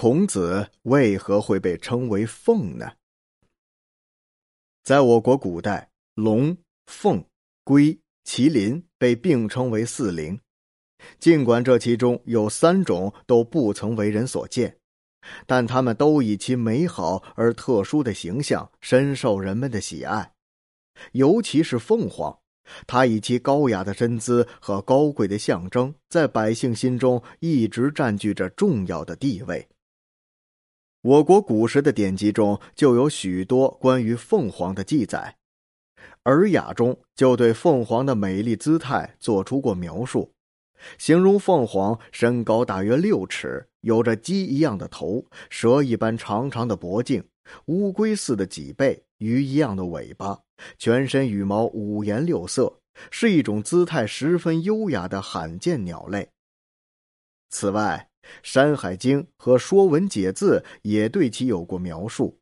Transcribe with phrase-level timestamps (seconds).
[0.00, 2.92] 孔子为何会被称为凤呢？
[4.84, 6.56] 在我国古代，龙、
[6.86, 7.24] 凤、
[7.64, 10.38] 龟、麒麟被并称为四灵。
[11.18, 14.78] 尽管这其中有三种都不曾为人所见，
[15.48, 20.32] 但他们都以其美好而特殊的形象深受人们的喜爱。
[21.10, 22.38] 尤其是凤凰，
[22.86, 29.68] 它以其高雅的身姿和高贵的象征，在百姓心中一直占据着重要的地位。
[31.02, 35.36] 我国古时的典籍中就有许多关于凤凰的记载，
[36.24, 40.34] 《尔雅》中就对凤凰的美丽姿态做出过描述。
[40.98, 47.24] 形容凤凰身高大约六尺，有着鸡一样的头，蛇一般长长的脖颈，
[47.66, 50.40] 乌龟似的脊背，鱼一样的尾巴，
[50.78, 52.80] 全身羽毛五颜六色，
[53.10, 56.30] 是一种姿态十分优雅的罕见鸟类。
[57.50, 58.07] 此外，
[58.42, 62.38] 《山海经》和《说文解字》也对其有过描述。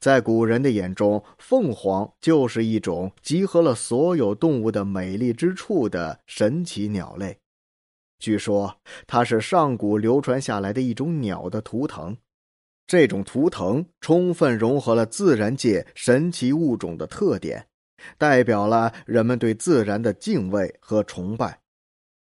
[0.00, 7.38] 在古人的眼中，凤凰就是一种集合了所有动物的美丽之处的神奇鸟类。
[8.18, 12.16] 据说，它是上古流传下来的一种鸟的图腾。
[12.88, 17.68] 这种图腾充分融合了自然界神奇物种的特点，
[18.18, 21.60] 代表了人们对自然的敬畏和崇拜。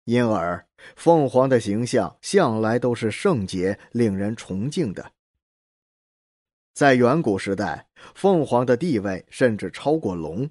[0.03, 5.11] 因而，凤凰的形象向来都是圣洁、令人崇敬的。
[6.73, 10.49] 在远古时代，凤凰的地位甚至超过龙，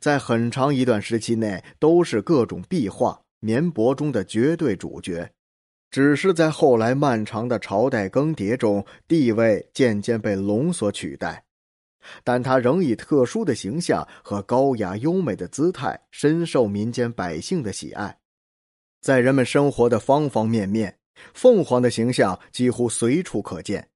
[0.00, 5.30] 在很长一段时期内都是各种壁画、棉帛中的绝对主角。
[5.88, 11.44] 只是在后来漫长的朝代更迭中，地位渐渐被龙所取代，
[12.24, 18.18] 但它仍以特殊的形象和高雅优美的姿态，深受民间百姓的喜爱。
[19.06, 20.98] 在人们生活的方方面面，
[21.32, 23.88] 凤凰的形象几乎随处可见。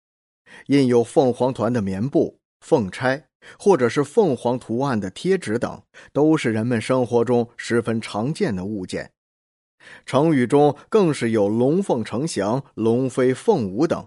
[0.67, 3.25] 印有凤凰团的棉布、凤钗，
[3.59, 9.11] 或者是凤凰图案的贴纸等，都是人们生活中十分常见的物件。
[10.07, 14.07] 成语中更是有“龙凤呈祥”“龙飞凤舞”等，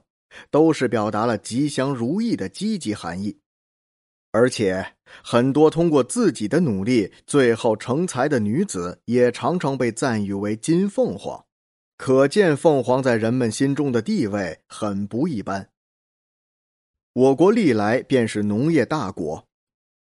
[0.49, 3.37] 都是表达了吉祥如意的积极含义。
[4.33, 11.45] 而且，很多通过自己的努力最后成才的女子，也常常被赞誉为“金凤凰”，
[11.97, 15.69] 可见凤凰在人们心中的地位很不一般。
[17.13, 19.47] 我国历来便是农业大国，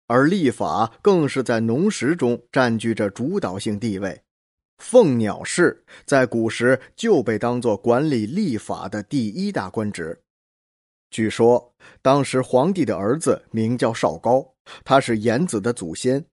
[0.07, 4.23] 而历法更是在农时中占据着主导性地位。
[4.79, 10.22] 凤鸟氏在古时就被当作管理历法的第一大官职。
[11.13, 16.25] 据说，当时皇帝的儿子名叫少高，他是颜子的祖先。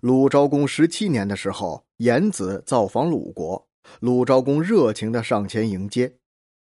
[0.00, 3.66] 鲁昭公十七年的时候，颜子造访鲁国，
[3.98, 6.14] 鲁昭公热情的上前迎接。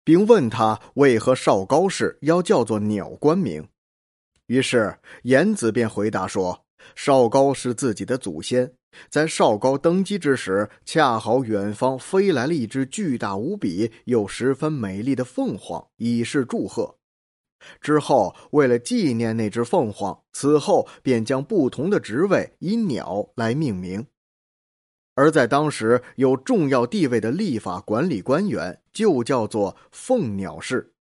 [0.06, 3.68] 并问他为何少高氏要叫做鸟官名，
[4.48, 8.74] 于是颜子便回答说：“少高是自己的祖先，
[9.10, 16.98] 在少高登基之时，恰好远方飞来了一只巨大无比又十分美丽的凤凰，以示祝贺。
[17.82, 24.06] 之后为了纪念那只凤凰，此后便将不同的职位以鸟来命名。”
[25.16, 30.94] 而在当时有重要地位的立法管理官员，就叫做凤鸟氏。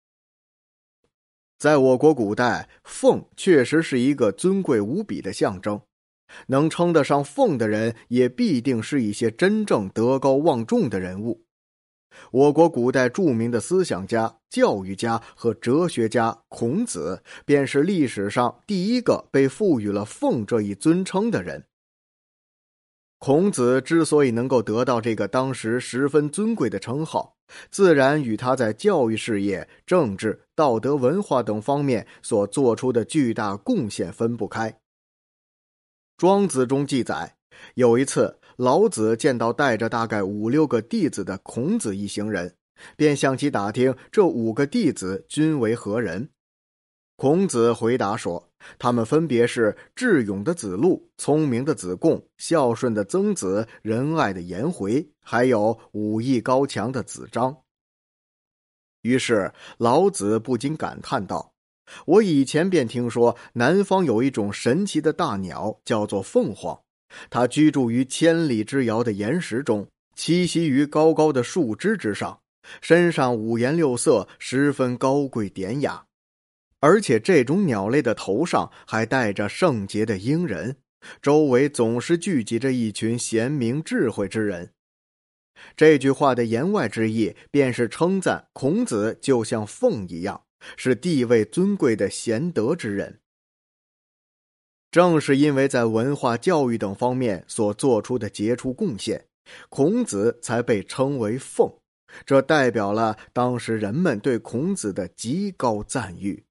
[1.57, 5.83] 在我国古代，凤确实是一个尊贵无比的象征，
[6.49, 11.45] 能称得上凤的人，也必定是一些真正德高望重的人物。
[12.31, 21.65] 我国古代著名的思想家、教育家和哲学家孔子，便是历史上第一个被赋予了凤这一尊称的人。
[23.19, 27.37] 孔子之所以能够得到这个当时十分尊贵的称号，
[27.71, 34.81] 自然与他在教育事业、政治、道德、文化等方面所做出的巨大贡献分不开。
[36.17, 37.37] 庄子中记载，
[37.75, 42.57] 有一次老子见到带着大概五六个弟子的孔子一行人，
[42.95, 46.29] 便向其打听这五个弟子均为何人。
[47.17, 48.47] 孔子回答说。
[48.79, 57.57] 他们分别是智勇的子路、聪明的子贡、孝顺的曾子、仁爱的颜回，还有武艺高强的子张。
[59.01, 61.55] 于是老子不禁感叹道
[62.05, 66.83] ：“我以前便听说南方有一种神奇的大鸟，叫做凤凰。
[67.29, 72.41] 它居住于千里之遥的岩石中，栖息于高高的树枝之上，
[72.81, 76.05] 身上五颜六色，十分高贵典雅。”
[76.83, 80.79] 而且这种鸟类的头上还戴着圣洁的鹰人，
[81.21, 84.71] 周围总是聚集着一群贤明智慧之人。
[85.77, 93.21] 这句话的言外之意，便是称赞孔子就像凤一样，是地位尊贵的贤德之人。
[94.91, 99.25] 正是因为在文化教育等方面所做出的杰出贡献，
[99.69, 101.73] 孔子才被称为凤。
[102.27, 106.45] 这代表了当时人们对孔子的极高赞誉。